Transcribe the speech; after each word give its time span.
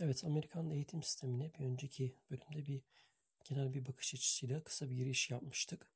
Evet, 0.00 0.24
Amerikan 0.24 0.70
eğitim 0.70 1.02
sistemine 1.02 1.50
bir 1.54 1.64
önceki 1.64 2.14
bölümde 2.30 2.66
bir 2.66 2.82
genel 3.44 3.74
bir 3.74 3.86
bakış 3.86 4.14
açısıyla 4.14 4.64
kısa 4.64 4.90
bir 4.90 4.96
giriş 4.96 5.30
yapmıştık. 5.30 5.92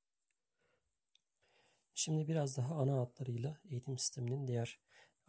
Şimdi 1.94 2.28
biraz 2.28 2.56
daha 2.56 2.74
ana 2.74 2.96
hatlarıyla 2.96 3.60
eğitim 3.70 3.98
sisteminin 3.98 4.46
diğer 4.48 4.78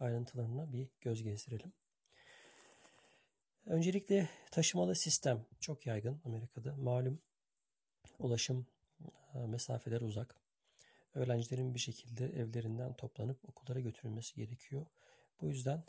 ayrıntılarına 0.00 0.72
bir 0.72 0.88
göz 1.00 1.22
gezdirelim. 1.22 1.72
Öncelikle 3.66 4.28
taşımalı 4.50 4.96
sistem 4.96 5.46
çok 5.60 5.86
yaygın 5.86 6.20
Amerika'da. 6.24 6.76
Malum 6.76 7.18
ulaşım 8.18 8.66
e, 9.34 9.38
mesafeleri 9.38 10.04
uzak. 10.04 10.36
Öğrencilerin 11.14 11.74
bir 11.74 11.80
şekilde 11.80 12.26
evlerinden 12.26 12.94
toplanıp 12.94 13.48
okullara 13.48 13.80
götürülmesi 13.80 14.34
gerekiyor. 14.34 14.86
Bu 15.40 15.46
yüzden 15.48 15.84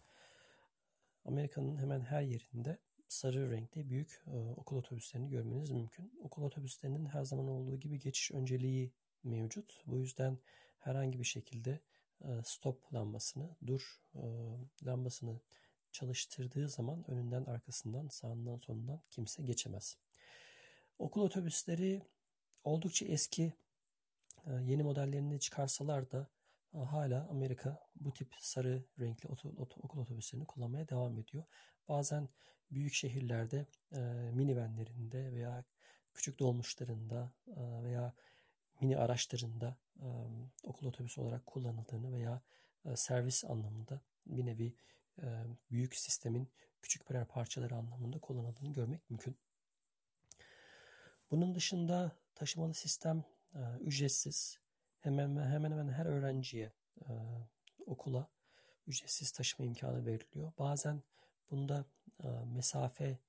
Amerika'nın 1.26 1.78
hemen 1.78 2.02
her 2.02 2.22
yerinde 2.22 2.78
sarı 3.08 3.52
renkli 3.52 3.90
büyük 3.90 4.24
e, 4.28 4.52
okul 4.52 4.78
otobüslerini 4.78 5.30
görmeniz 5.30 5.72
mümkün. 5.72 6.20
Okul 6.24 6.44
otobüslerinin 6.44 7.06
her 7.06 7.24
zaman 7.24 7.48
olduğu 7.48 7.80
gibi 7.80 8.00
geçiş 8.00 8.32
önceliği 8.32 8.94
mevcut. 9.24 9.84
Bu 9.86 10.00
yüzden 10.00 10.40
herhangi 10.80 11.20
bir 11.20 11.26
şekilde 11.26 11.80
e, 12.22 12.28
stop 12.44 12.94
lambasını, 12.94 13.56
dur 13.68 14.02
e, 14.16 14.24
lambasını 14.86 15.42
çalıştırdığı 15.92 16.70
zaman 16.70 17.12
önünden, 17.12 17.46
arkasından, 17.46 18.08
sağından, 18.08 18.58
solundan 18.58 19.02
kimse 19.10 19.44
geçemez. 19.44 19.98
Okul 21.00 21.22
otobüsleri 21.22 22.02
oldukça 22.64 23.06
eski, 23.06 23.54
e, 24.46 24.52
yeni 24.54 24.84
modellerini 24.84 25.40
çıkarsalar 25.40 26.12
da 26.12 26.28
hala 26.84 27.28
Amerika 27.30 27.80
bu 27.96 28.14
tip 28.14 28.36
sarı 28.40 28.86
renkli 29.00 29.30
okul 29.82 30.00
otobüslerini 30.00 30.48
kullanmaya 30.48 30.90
devam 30.90 31.18
ediyor. 31.18 31.44
Bazen 31.88 32.30
büyük 32.72 32.94
şehirlerde 32.94 33.66
e, 33.92 34.00
minivanlerinde 34.34 35.32
veya 35.32 35.64
küçük 36.14 36.40
dolmuşlarında 36.40 37.32
e, 37.48 37.84
veya 37.84 38.14
mini 38.82 38.98
araçlarında 38.98 39.78
e, 40.00 40.08
okul 40.64 40.88
otobüsü 40.88 41.22
olarak 41.22 41.46
kullanıldığını 41.46 42.14
veya 42.14 42.42
servis 42.96 43.46
anlamında 43.46 44.02
bir 44.26 44.46
nevi 44.46 44.76
büyük 45.72 45.96
sistemin 45.96 46.50
küçük 46.82 47.10
birer 47.10 47.26
parçaları 47.26 47.76
anlamında 47.76 48.20
kullanıldığını 48.20 48.74
görmek 48.74 49.10
mümkün. 49.10 49.38
Bunun 51.32 51.56
dışında 51.56 52.12
taşımalı 52.36 52.74
sistem 52.74 53.24
ücretsiz 53.80 54.60
hemen 55.06 55.38
hemen 55.38 55.72
hemen 55.72 55.90
her 55.90 56.06
öğrenciye 56.06 56.72
e, 57.02 57.12
okula 57.86 58.30
ücretsiz 58.88 59.32
taşıma 59.32 59.66
imkanı 59.66 60.06
veriliyor. 60.06 60.52
Bazen 60.60 61.04
bunda 61.52 61.86
e, 62.24 62.28
mesafe 62.28 63.20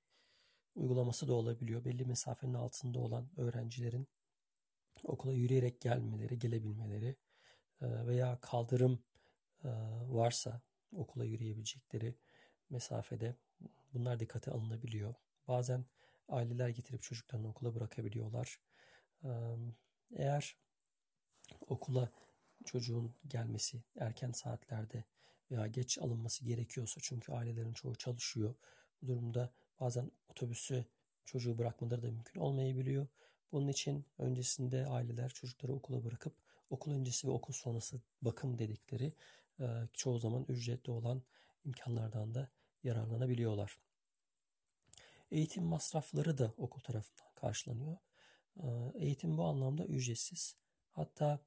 uygulaması 0.75 1.29
da 1.29 1.35
olabiliyor. 1.35 1.85
Belli 1.85 2.05
mesafenin 2.05 2.55
altında 2.55 2.99
olan 2.99 3.29
öğrencilerin 3.37 4.09
okula 5.05 5.33
yürüyerek 5.33 5.81
gelmeleri, 5.81 6.39
gelebilmeleri 6.39 7.17
e, 7.81 8.07
veya 8.07 8.39
kaldırım 8.41 9.05
e, 9.65 9.71
varsa 10.09 10.61
okula 10.97 11.25
yürüyebilecekleri 11.25 12.15
mesafede 12.71 13.35
bunlar 13.95 14.21
dikkate 14.21 14.51
alınabiliyor. 14.51 15.15
Bazen 15.49 15.85
aileler 16.29 16.69
getirip 16.69 17.03
çocuklarını 17.03 17.49
okula 17.49 17.75
bırakabiliyorlar. 17.75 18.61
Eğer 20.17 20.57
okula 21.67 22.11
çocuğun 22.65 23.15
gelmesi 23.27 23.83
erken 23.97 24.33
saatlerde 24.33 25.05
veya 25.51 25.67
geç 25.67 25.99
alınması 25.99 26.45
gerekiyorsa 26.45 27.01
çünkü 27.03 27.33
ailelerin 27.33 27.73
çoğu 27.73 27.95
çalışıyor. 27.95 28.55
Bu 29.03 29.07
durumda 29.07 29.53
bazen 29.81 30.11
otobüsü 30.29 30.85
çocuğu 31.25 31.59
bırakmaları 31.59 32.03
da 32.03 32.07
mümkün 32.07 32.41
olmayabiliyor. 32.41 33.07
Bunun 33.53 33.69
için 33.69 34.07
öncesinde 34.19 34.87
aileler 34.87 35.29
çocukları 35.29 35.73
okula 35.73 36.05
bırakıp 36.05 36.35
okul 36.71 36.93
öncesi 36.93 37.29
ve 37.29 37.31
okul 37.31 37.53
sonrası 37.53 38.01
bakım 38.23 38.59
dedikleri 38.59 39.13
e, 39.61 39.67
çoğu 39.93 40.19
zaman 40.19 40.45
ücretli 40.49 40.91
olan 40.91 41.23
imkanlardan 41.65 42.35
da 42.35 42.49
yararlanabiliyorlar. 42.83 43.79
Eğitim 45.31 45.65
masrafları 45.65 46.39
da 46.39 46.55
okul 46.57 46.81
tarafından 46.81 47.33
karşılanıyor. 47.35 47.97
E, 48.57 48.67
eğitim 48.95 49.39
bu 49.39 49.45
anlamda 49.45 49.85
ücretsiz. 49.85 50.57
Hatta 50.93 51.41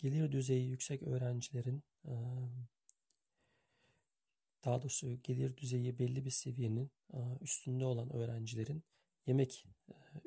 gelir 0.00 0.32
düzeyi 0.32 0.68
yüksek 0.68 1.02
öğrencilerin 1.02 1.82
daha 4.64 4.82
doğrusu 4.82 5.22
gelir 5.22 5.56
düzeyi 5.56 5.98
belli 5.98 6.24
bir 6.24 6.30
seviyenin 6.30 6.90
üstünde 7.40 7.84
olan 7.84 8.12
öğrencilerin 8.12 8.82
yemek 9.26 9.66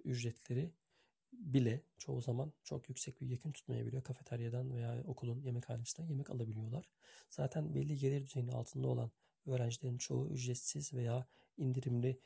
ücretleri 0.05 0.71
bile 1.33 1.81
çoğu 1.97 2.21
zaman 2.21 2.53
çok 2.63 2.89
yüksek 2.89 3.21
bir 3.21 3.27
yakın 3.27 3.51
tutmayabiliyor. 3.51 4.03
Kafeteryadan 4.03 4.73
veya 4.73 5.03
okulun 5.03 5.41
yemekhanesinden 5.41 6.09
yemek 6.09 6.29
alabiliyorlar. 6.29 6.89
Zaten 7.29 7.75
belli 7.75 7.97
gelir 7.97 8.21
düzeyinin 8.21 8.51
altında 8.51 8.87
olan 8.87 9.11
öğrencilerin 9.45 9.97
çoğu 9.97 10.29
ücretsiz 10.29 10.93
veya 10.93 11.27
indirimli 11.57 12.19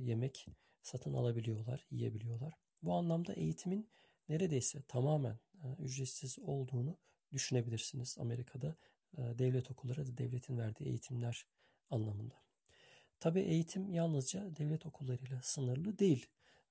yemek 0.00 0.46
satın 0.82 1.12
alabiliyorlar, 1.14 1.86
yiyebiliyorlar. 1.90 2.54
Bu 2.82 2.92
anlamda 2.92 3.32
eğitimin 3.34 3.88
neredeyse 4.28 4.82
tamamen 4.88 5.38
ücretsiz 5.78 6.38
olduğunu 6.38 6.96
düşünebilirsiniz 7.32 8.16
Amerika'da 8.18 8.76
e, 9.18 9.38
devlet 9.38 9.70
okulları 9.70 10.06
da 10.06 10.16
devletin 10.16 10.58
verdiği 10.58 10.84
eğitimler 10.88 11.46
anlamında. 11.90 12.34
Tabii 13.20 13.40
eğitim 13.40 13.92
yalnızca 13.92 14.56
devlet 14.56 14.86
okullarıyla 14.86 15.42
sınırlı 15.42 15.98
değil. 15.98 16.26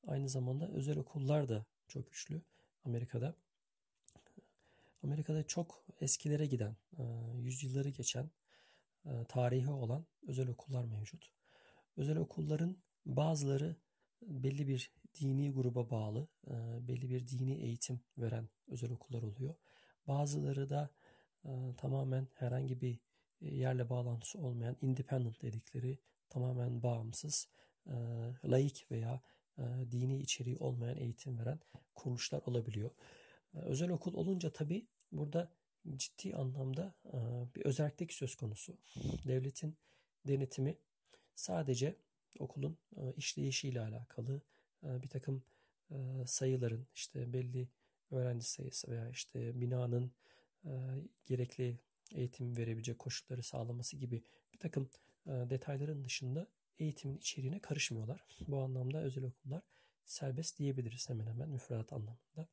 Aynı 0.08 0.30
zamanda 0.30 0.68
özel 0.68 0.98
okullar 0.98 1.50
da 1.50 1.66
çok 1.88 2.12
güçlü 2.12 2.42
Amerika'da. 2.86 3.36
Amerika'da 5.04 5.48
çok 5.48 5.86
eskilere 6.02 6.46
giden, 6.46 6.76
e, 6.98 7.04
yüzyılları 7.38 7.90
geçen, 7.90 8.30
e, 9.06 9.26
tarihi 9.28 9.70
olan 9.70 10.06
özel 10.28 10.50
okullar 10.50 10.86
mevcut. 10.86 11.32
Özel 11.98 12.18
okulların 12.18 12.78
bazıları 13.06 13.76
belli 14.22 14.68
bir 14.68 14.92
dini 15.22 15.54
gruba 15.54 15.90
bağlı, 15.90 16.28
e, 16.48 16.54
belli 16.88 17.10
bir 17.10 17.28
dini 17.28 17.54
eğitim 17.54 18.02
veren 18.18 18.50
özel 18.68 18.92
okullar 18.92 19.22
oluyor. 19.22 19.56
Bazıları 20.08 20.70
da 20.70 20.90
tamamen 21.78 22.28
herhangi 22.34 22.82
bir 22.82 23.00
yerle 23.42 23.90
bağlantısı 23.90 24.40
olmayan 24.40 24.78
independent 24.82 25.42
dedikleri 25.42 25.98
tamamen 26.30 26.84
bağımsız, 26.84 27.48
laik 28.46 28.92
veya 28.92 29.22
e, 29.60 29.92
dini 29.92 30.20
içeriği 30.20 30.58
olmayan 30.58 30.98
eğitim 30.98 31.40
veren 31.40 31.60
kuruluşlar 31.96 32.42
olabiliyor. 32.46 32.92
E, 33.54 33.58
özel 33.60 33.90
okul 33.90 34.14
olunca 34.14 34.50
tabii 34.50 34.88
burada 35.12 35.52
ciddi 35.96 36.36
anlamda 36.36 36.94
e, 37.06 37.18
bir 37.56 37.66
özellik 37.66 38.14
söz 38.14 38.36
konusu. 38.36 38.78
Devletin 39.28 39.78
denetimi 40.28 40.78
sadece 41.36 41.96
okulun 42.40 42.78
işleyişiyle 43.18 43.82
alakalı 43.82 44.42
bir 44.84 45.10
takım 45.10 45.44
sayıların 46.26 46.88
işte 46.96 47.34
belli 47.34 47.70
öğrenci 48.12 48.46
sayısı 48.46 48.92
veya 48.92 49.10
işte 49.10 49.62
binanın 49.62 50.12
gerekli 51.26 51.80
eğitim 52.16 52.58
verebilecek 52.58 53.00
koşulları 53.00 53.44
sağlaması 53.44 53.98
gibi 53.98 54.24
bir 54.54 54.60
takım 54.60 54.90
detayların 55.26 56.06
dışında 56.06 56.48
eğitimin 56.78 57.18
içeriğine 57.18 57.60
karışmıyorlar. 57.60 58.26
Bu 58.48 58.60
anlamda 58.60 59.02
özel 59.02 59.24
okullar 59.24 59.64
serbest 60.06 60.60
diyebiliriz 60.60 61.10
hemen 61.10 61.28
hemen 61.28 61.50
müfredat 61.50 61.94
anlamında. 61.94 62.48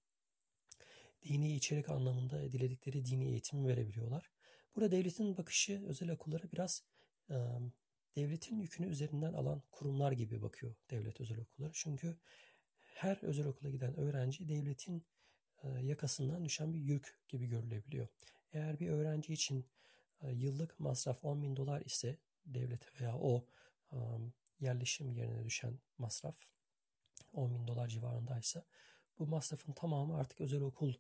Dini 1.22 1.56
içerik 1.56 1.88
anlamında 1.88 2.53
diledikleri 2.53 3.04
dini 3.04 3.25
eğitimi 3.25 3.69
verebiliyorlar. 3.69 4.31
Burada 4.76 4.91
devletin 4.91 5.36
bakışı 5.36 5.86
özel 5.86 6.10
okullara 6.10 6.53
biraz 6.53 6.82
devletin 8.16 8.59
yükünü 8.59 8.86
üzerinden 8.86 9.33
alan 9.33 9.63
kurumlar 9.71 10.13
gibi 10.13 10.42
bakıyor 10.42 10.74
devlet 10.91 11.21
özel 11.21 11.39
okulları. 11.39 11.71
Çünkü 11.74 12.16
her 12.80 13.18
özel 13.22 13.47
okula 13.47 13.71
giden 13.71 13.97
öğrenci 13.97 14.48
devletin 14.48 15.07
e, 15.63 15.68
yakasından 15.68 16.45
düşen 16.45 16.74
bir 16.74 16.78
yük 16.78 17.21
gibi 17.28 17.47
görülebiliyor. 17.47 18.09
Eğer 18.53 18.80
bir 18.80 18.89
öğrenci 18.89 19.33
için 19.33 19.66
e, 20.21 20.33
yıllık 20.33 20.80
masraf 20.80 21.24
10 21.24 21.42
bin 21.42 21.57
dolar 21.57 21.80
ise 21.80 22.18
devlete 22.47 22.86
veya 23.01 23.18
o 23.18 23.47
yerleşim 24.60 25.12
yerine 25.12 25.45
düşen 25.45 25.78
masraf 25.98 26.36
10 27.33 27.54
bin 27.54 27.69
dolar 27.69 27.89
civarındaysa 27.89 28.65
bu 29.19 29.27
masrafın 29.27 29.72
tamamı 29.72 30.16
artık 30.16 30.41
özel 30.41 30.60
okul 30.60 30.95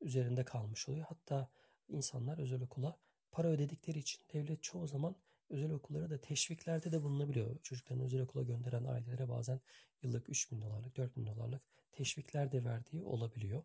üzerinde 0.00 0.44
kalmış 0.44 0.88
oluyor. 0.88 1.06
Hatta 1.08 1.50
insanlar 1.88 2.38
özel 2.38 2.62
okula 2.62 2.98
para 3.32 3.48
ödedikleri 3.48 3.98
için 3.98 4.22
devlet 4.32 4.62
çoğu 4.62 4.86
zaman 4.86 5.16
özel 5.50 5.70
okullara 5.70 6.10
da 6.10 6.20
teşviklerde 6.20 6.92
de 6.92 7.02
bulunabiliyor. 7.02 7.58
Çocuklarını 7.62 8.04
özel 8.04 8.20
okula 8.20 8.42
gönderen 8.42 8.84
ailelere 8.84 9.28
bazen 9.28 9.60
yıllık 10.02 10.28
3 10.28 10.52
bin 10.52 10.62
dolarlık, 10.62 10.96
4 10.96 11.16
bin 11.16 11.26
dolarlık 11.26 11.62
teşvikler 11.92 12.52
de 12.52 12.64
verdiği 12.64 13.02
olabiliyor. 13.02 13.62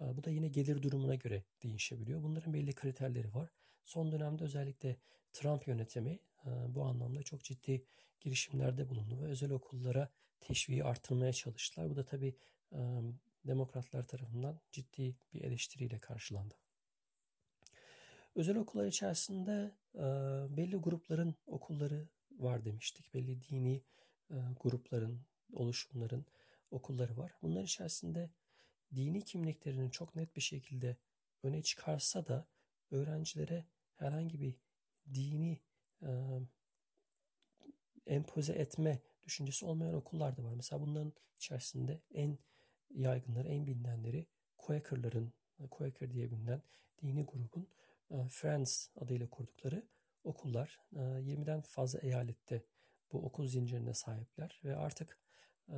Bu 0.00 0.24
da 0.24 0.30
yine 0.30 0.48
gelir 0.48 0.82
durumuna 0.82 1.14
göre 1.14 1.44
değişebiliyor. 1.62 2.22
Bunların 2.22 2.54
belli 2.54 2.72
kriterleri 2.72 3.34
var. 3.34 3.50
Son 3.84 4.12
dönemde 4.12 4.44
özellikle 4.44 4.96
Trump 5.32 5.68
yönetimi 5.68 6.18
bu 6.68 6.84
anlamda 6.84 7.22
çok 7.22 7.44
ciddi 7.44 7.84
girişimlerde 8.20 8.88
bulundu 8.88 9.20
ve 9.20 9.24
özel 9.24 9.50
okullara 9.50 10.10
teşviği 10.40 10.84
artırmaya 10.84 11.32
çalıştılar. 11.32 11.90
Bu 11.90 11.96
da 11.96 12.04
tabii 12.04 12.36
demokratlar 13.46 14.02
tarafından 14.02 14.60
ciddi 14.72 15.16
bir 15.34 15.40
eleştiriyle 15.40 15.98
karşılandı. 15.98 16.54
Özel 18.36 18.56
okullar 18.56 18.86
içerisinde 18.86 19.72
belli 20.56 20.76
grupların 20.76 21.34
okulları 21.46 22.08
var 22.30 22.64
demiştik. 22.64 23.14
Belli 23.14 23.42
dini 23.42 23.82
grupların, 24.60 25.20
oluşumların 25.52 26.26
okulları 26.70 27.16
var. 27.16 27.32
Bunlar 27.42 27.62
içerisinde 27.62 28.30
dini 28.94 29.22
kimliklerini 29.22 29.90
çok 29.90 30.16
net 30.16 30.36
bir 30.36 30.40
şekilde 30.40 30.96
öne 31.42 31.62
çıkarsa 31.62 32.26
da 32.26 32.46
öğrencilere 32.90 33.64
herhangi 33.94 34.40
bir 34.40 34.54
dini 35.14 35.60
e, 36.02 36.10
empoze 38.06 38.52
etme 38.52 39.00
düşüncesi 39.24 39.66
olmayan 39.66 39.94
okullar 39.94 40.36
da 40.36 40.44
var. 40.44 40.54
Mesela 40.54 40.82
bunların 40.82 41.12
içerisinde 41.36 42.00
en 42.14 42.38
yaygınları, 42.90 43.48
en 43.48 43.66
bilinenleri 43.66 44.26
Quaker'ların, 44.58 45.32
Quaker 45.70 46.12
diye 46.12 46.30
bilinen 46.30 46.62
dini 47.02 47.24
grubun 47.24 47.68
Friends 48.28 48.88
adıyla 48.96 49.30
kurdukları 49.30 49.82
okullar. 50.24 50.80
E, 50.92 50.98
20'den 50.98 51.60
fazla 51.60 51.98
eyalette 51.98 52.64
bu 53.12 53.26
okul 53.26 53.46
zincirine 53.46 53.94
sahipler 53.94 54.60
ve 54.64 54.76
artık 54.76 55.18
e, 55.68 55.76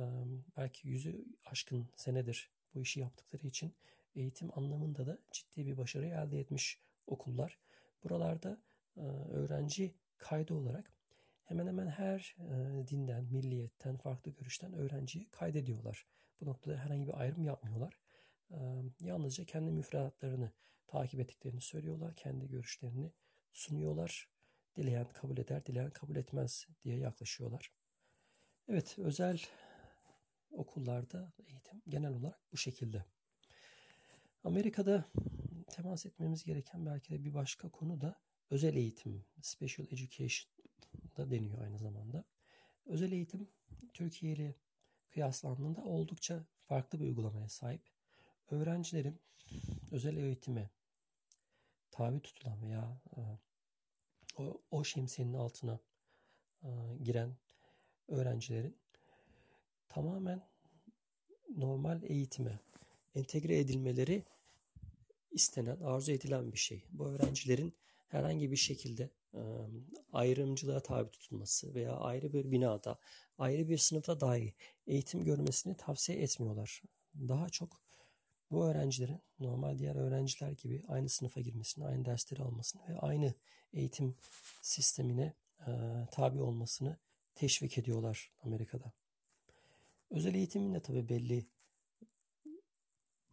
belki 0.57 0.87
yüzü 0.87 1.25
aşkın 1.45 1.89
senedir 1.95 2.51
bu 2.73 2.81
işi 2.81 2.99
yaptıkları 2.99 3.47
için 3.47 3.73
eğitim 4.15 4.59
anlamında 4.59 5.07
da 5.07 5.19
ciddi 5.31 5.65
bir 5.65 5.77
başarı 5.77 6.05
elde 6.05 6.39
etmiş 6.39 6.81
okullar. 7.07 7.59
Buralarda 8.03 8.61
e, 8.97 9.01
öğrenci 9.31 9.95
kaydı 10.17 10.53
olarak 10.53 10.93
hemen 11.43 11.67
hemen 11.67 11.87
her 11.87 12.35
e, 12.39 12.87
dinden, 12.87 13.23
milliyetten, 13.23 13.97
farklı 13.97 14.31
görüşten 14.31 14.73
öğrenciyi 14.73 15.29
kaydediyorlar. 15.29 16.05
Bu 16.41 16.45
noktada 16.45 16.77
herhangi 16.77 17.07
bir 17.07 17.19
ayrım 17.19 17.43
yapmıyorlar. 17.43 17.93
Yalnızca 18.99 19.45
kendi 19.45 19.71
müfredatlarını 19.71 20.51
takip 20.87 21.19
ettiklerini 21.19 21.61
söylüyorlar. 21.61 22.15
Kendi 22.15 22.47
görüşlerini 22.47 23.11
sunuyorlar. 23.51 24.29
Dileyen 24.75 25.09
kabul 25.13 25.37
eder, 25.37 25.65
dileyen 25.65 25.89
kabul 25.89 26.15
etmez 26.15 26.67
diye 26.83 26.97
yaklaşıyorlar. 26.97 27.73
Evet, 28.67 28.99
özel 28.99 29.41
okullarda 30.51 31.33
eğitim 31.47 31.81
genel 31.87 32.13
olarak 32.13 32.51
bu 32.51 32.57
şekilde. 32.57 33.05
Amerika'da 34.43 35.05
temas 35.71 36.05
etmemiz 36.05 36.43
gereken 36.43 36.85
belki 36.85 37.13
de 37.13 37.23
bir 37.23 37.33
başka 37.33 37.69
konu 37.69 38.01
da 38.01 38.21
özel 38.49 38.75
eğitim, 38.75 39.25
special 39.41 39.87
education 39.91 40.51
da 41.17 41.31
deniyor 41.31 41.61
aynı 41.61 41.77
zamanda. 41.77 42.23
Özel 42.85 43.11
eğitim 43.11 43.47
Türkiye 43.93 44.33
ile 44.33 44.55
kıyaslandığında 45.09 45.81
oldukça 45.81 46.45
farklı 46.63 46.99
bir 46.99 47.05
uygulamaya 47.05 47.49
sahip. 47.49 47.88
Öğrencilerin 48.51 49.19
özel 49.91 50.17
eğitime 50.17 50.69
tabi 51.91 52.21
tutulan 52.21 52.61
veya 52.63 53.01
e, 53.17 53.19
o, 54.37 54.61
o 54.71 54.83
şemsiyenin 54.83 55.33
altına 55.33 55.79
e, 56.63 56.69
giren 57.03 57.35
öğrencilerin 58.07 58.77
tamamen 59.89 60.47
normal 61.57 62.03
eğitime 62.03 62.59
entegre 63.15 63.59
edilmeleri 63.59 64.25
istenen, 65.31 65.79
arzu 65.79 66.11
edilen 66.11 66.51
bir 66.51 66.57
şey. 66.57 66.85
Bu 66.91 67.09
öğrencilerin 67.09 67.73
herhangi 68.07 68.51
bir 68.51 68.57
şekilde 68.57 69.09
e, 69.33 69.41
ayrımcılığa 70.13 70.79
tabi 70.79 71.11
tutulması 71.11 71.73
veya 71.73 71.95
ayrı 71.95 72.33
bir 72.33 72.51
binada, 72.51 72.99
ayrı 73.37 73.69
bir 73.69 73.77
sınıfta 73.77 74.19
dahi 74.19 74.53
eğitim 74.87 75.23
görmesini 75.23 75.77
tavsiye 75.77 76.21
etmiyorlar. 76.21 76.81
Daha 77.15 77.49
çok 77.49 77.88
bu 78.51 78.65
öğrencilerin 78.65 79.21
normal 79.39 79.77
diğer 79.77 79.95
öğrenciler 79.95 80.51
gibi 80.51 80.83
aynı 80.87 81.09
sınıfa 81.09 81.41
girmesini, 81.41 81.85
aynı 81.85 82.05
dersleri 82.05 82.43
almasını 82.43 82.81
ve 82.89 82.99
aynı 82.99 83.33
eğitim 83.73 84.15
sistemine 84.61 85.33
e, 85.67 85.71
tabi 86.11 86.41
olmasını 86.41 86.97
teşvik 87.35 87.77
ediyorlar 87.77 88.31
Amerika'da. 88.43 88.91
Özel 90.09 90.35
eğitimin 90.35 90.73
de 90.73 90.81
tabii 90.81 91.09
belli 91.09 91.45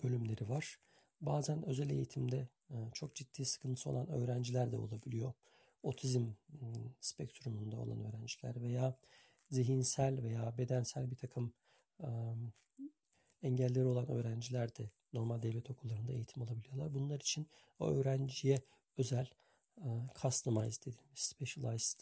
bölümleri 0.02 0.48
var. 0.48 0.78
Bazen 1.20 1.66
özel 1.66 1.90
eğitimde 1.90 2.48
e, 2.70 2.76
çok 2.94 3.14
ciddi 3.14 3.44
sıkıntısı 3.44 3.90
olan 3.90 4.08
öğrenciler 4.08 4.72
de 4.72 4.76
olabiliyor. 4.76 5.32
Otizm 5.82 6.32
spektrumunda 7.00 7.76
olan 7.76 8.00
öğrenciler 8.00 8.62
veya 8.62 8.98
zihinsel 9.50 10.22
veya 10.22 10.58
bedensel 10.58 11.10
bir 11.10 11.16
takım 11.16 11.54
engelleri 13.42 13.84
olan 13.84 14.08
öğrenciler 14.10 14.76
de 14.76 14.90
normal 15.16 15.42
devlet 15.42 15.70
okullarında 15.70 16.12
eğitim 16.12 16.42
alabiliyorlar. 16.42 16.94
Bunlar 16.94 17.20
için 17.20 17.46
o 17.78 17.86
öğrenciye 17.90 18.62
özel 18.98 19.30
customized 20.22 20.86
dediğimiz, 20.86 21.18
specialized, 21.18 22.00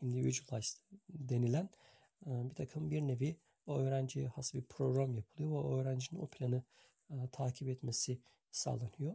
individualized 0.00 0.78
denilen 1.08 1.70
bir 2.26 2.54
takım 2.54 2.90
bir 2.90 3.00
nevi 3.00 3.36
o 3.66 3.78
öğrenciye 3.78 4.28
has 4.28 4.54
bir 4.54 4.62
program 4.62 5.14
yapılıyor. 5.14 5.64
O 5.64 5.76
öğrencinin 5.78 6.20
o 6.20 6.26
planı 6.26 6.62
takip 7.32 7.68
etmesi 7.68 8.20
sağlanıyor. 8.50 9.14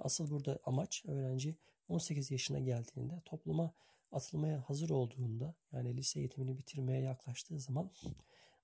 Asıl 0.00 0.30
burada 0.30 0.58
amaç 0.64 1.04
öğrenci 1.06 1.56
18 1.88 2.30
yaşına 2.30 2.58
geldiğinde 2.58 3.22
topluma 3.24 3.72
atılmaya 4.12 4.68
hazır 4.68 4.90
olduğunda 4.90 5.54
yani 5.72 5.96
lise 5.96 6.20
eğitimini 6.20 6.58
bitirmeye 6.58 7.00
yaklaştığı 7.00 7.58
zaman 7.58 7.90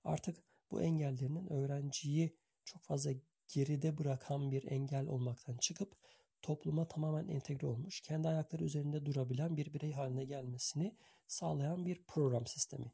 artık 0.03 0.43
bu 0.71 0.81
engellerinin 0.81 1.53
öğrenciyi 1.53 2.35
çok 2.65 2.81
fazla 2.81 3.11
geride 3.53 3.97
bırakan 3.97 4.51
bir 4.51 4.71
engel 4.71 5.07
olmaktan 5.07 5.57
çıkıp 5.57 5.95
topluma 6.41 6.87
tamamen 6.87 7.27
entegre 7.27 7.67
olmuş, 7.67 8.01
kendi 8.01 8.27
ayakları 8.27 8.63
üzerinde 8.63 9.05
durabilen 9.05 9.57
bir 9.57 9.73
birey 9.73 9.91
haline 9.91 10.25
gelmesini 10.25 10.97
sağlayan 11.27 11.85
bir 11.85 12.03
program 12.03 12.47
sistemi. 12.47 12.91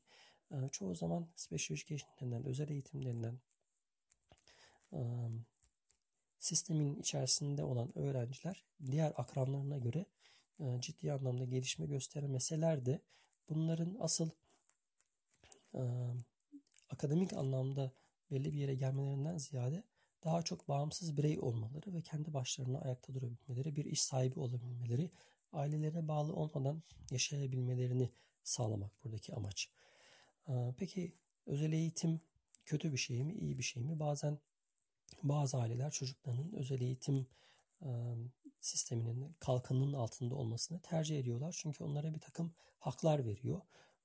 Çoğu 0.71 0.95
zaman 0.95 1.29
special 1.35 1.77
education 1.77 2.45
özel 2.45 2.69
eğitim 2.69 3.05
denilen 3.05 3.39
sistemin 6.37 6.95
içerisinde 6.95 7.63
olan 7.63 7.97
öğrenciler 7.97 8.65
diğer 8.85 9.13
akranlarına 9.17 9.77
göre 9.77 10.05
ciddi 10.79 11.13
anlamda 11.13 11.45
gelişme 11.45 11.85
gösteremeseler 11.85 12.85
de 12.85 13.01
bunların 13.49 13.97
asıl 13.99 14.29
akademik 16.89 17.33
anlamda 17.33 17.91
belli 18.31 18.53
bir 18.53 18.59
yere 18.59 18.75
gelmelerinden 18.75 19.37
ziyade 19.37 19.83
daha 20.23 20.41
çok 20.41 20.69
bağımsız 20.69 21.17
birey 21.17 21.39
olmaları 21.39 21.93
ve 21.93 22.01
kendi 22.01 22.33
başlarına 22.33 22.81
ayakta 22.81 23.13
durabilmeleri, 23.13 23.75
bir 23.75 23.85
iş 23.85 24.01
sahibi 24.01 24.39
olabilmeleri, 24.39 25.09
ailelerine 25.53 26.07
bağlı 26.07 26.33
olmadan 26.33 26.83
yaşayabilmelerini 27.11 28.09
sağlamak 28.43 29.03
buradaki 29.03 29.35
amaç. 29.35 29.69
Peki 30.77 31.13
özel 31.45 31.73
eğitim 31.73 32.21
kötü 32.65 32.91
bir 32.91 32.97
şey 32.97 33.23
mi, 33.23 33.33
iyi 33.33 33.57
bir 33.57 33.63
şey 33.63 33.83
mi? 33.83 33.99
Bazen 33.99 34.39
bazı 35.23 35.57
aileler 35.57 35.91
çocuklarının 35.91 36.53
özel 36.53 36.81
eğitim 36.81 37.27
sisteminin 38.61 39.35
kalkanının 39.39 39.93
altında 39.93 40.35
olmasını 40.35 40.79
tercih 40.79 41.19
ediyorlar. 41.19 41.55
Çünkü 41.59 41.83
onlara 41.83 42.13
bir 42.13 42.19
takım 42.19 42.53
haklar 42.79 43.25
veriyor. 43.25 43.61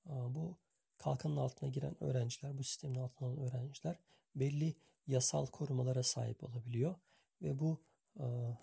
Bu 0.06 0.56
kalkanın 0.98 1.36
altına 1.36 1.68
giren 1.68 2.04
öğrenciler, 2.04 2.58
bu 2.58 2.64
sistemin 2.64 2.94
altına 2.94 3.28
alan 3.28 3.38
öğrenciler 3.38 3.98
belli 4.34 4.74
yasal 5.06 5.46
korumalara 5.46 6.02
sahip 6.02 6.44
olabiliyor. 6.44 6.94
Ve 7.42 7.58
bu 7.58 7.82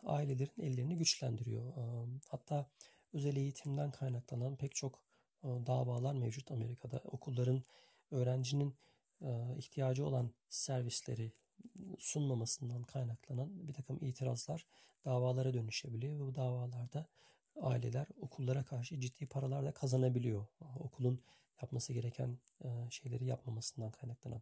ailelerin 0.03 0.61
ellerini 0.61 0.97
güçlendiriyor. 0.97 1.73
Hatta 2.29 2.69
özel 3.13 3.35
eğitimden 3.35 3.91
kaynaklanan 3.91 4.55
pek 4.55 4.75
çok 4.75 5.03
davalar 5.43 6.13
mevcut 6.13 6.51
Amerika'da. 6.51 6.97
Okulların 6.97 7.63
öğrencinin 8.11 8.75
ihtiyacı 9.57 10.05
olan 10.05 10.31
servisleri 10.49 11.33
sunmamasından 11.99 12.83
kaynaklanan 12.83 13.67
bir 13.67 13.73
takım 13.73 13.97
itirazlar 14.01 14.65
davalara 15.05 15.53
dönüşebiliyor 15.53 16.15
ve 16.15 16.25
bu 16.25 16.35
davalarda 16.35 17.07
aileler 17.61 18.07
okullara 18.21 18.63
karşı 18.63 18.99
ciddi 18.99 19.27
paralar 19.27 19.65
da 19.65 19.71
kazanabiliyor. 19.71 20.47
Okulun 20.79 21.21
yapması 21.61 21.93
gereken 21.93 22.39
şeyleri 22.89 23.25
yapmamasından 23.25 23.91
kaynaklanan. 23.91 24.41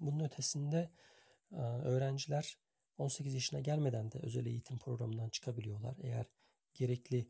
Bunun 0.00 0.24
ötesinde 0.24 0.90
öğrenciler 1.82 2.58
18 2.98 3.34
yaşına 3.34 3.60
gelmeden 3.60 4.12
de 4.12 4.18
özel 4.18 4.46
eğitim 4.46 4.78
programından 4.78 5.28
çıkabiliyorlar. 5.28 5.96
Eğer 6.02 6.26
gerekli 6.74 7.28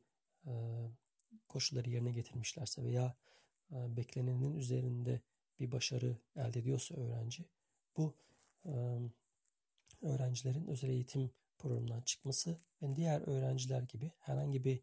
koşulları 1.49 1.91
yerine 1.91 2.13
getirmişlerse 2.13 2.85
veya 2.85 3.17
beklenenin 3.71 4.55
üzerinde 4.55 5.21
bir 5.61 5.73
başarı 5.73 6.17
elde 6.37 6.59
ediyorsa 6.59 6.95
öğrenci 6.95 7.45
bu 7.97 8.15
öğrencilerin 10.03 10.67
özel 10.67 10.89
eğitim 10.89 11.31
programından 11.59 12.01
çıkması 12.01 12.59
ve 12.83 12.97
diğer 12.97 13.21
öğrenciler 13.21 13.83
gibi 13.83 14.11
herhangi 14.19 14.65
bir 14.65 14.83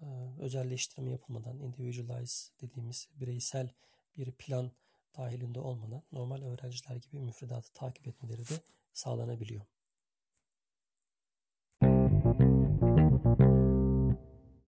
e, 0.00 0.06
özelleştirme 0.40 1.10
yapılmadan, 1.10 1.58
individualize 1.58 2.52
dediğimiz 2.60 3.08
bireysel 3.14 3.70
bir 4.16 4.32
plan 4.32 4.70
dahilinde 5.16 5.60
olmadan 5.60 6.02
normal 6.12 6.42
öğrenciler 6.42 6.96
gibi 6.96 7.18
müfredatı 7.18 7.72
takip 7.72 8.06
etmeleri 8.08 8.48
de 8.48 8.60
sağlanabiliyor. 8.92 9.66